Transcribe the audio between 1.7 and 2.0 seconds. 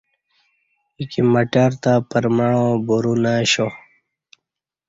تہ